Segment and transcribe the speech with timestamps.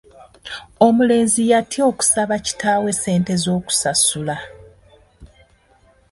[0.85, 4.37] Omulenzi yatya okusaba kitaawe ssente z'okusasula.